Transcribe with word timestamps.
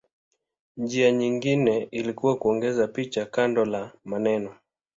Njia 0.77 1.11
nyingine 1.11 1.83
ilikuwa 1.91 2.37
kuongeza 2.37 2.87
picha 2.87 3.25
kando 3.25 3.65
la 3.65 3.91
maneno. 4.05 4.55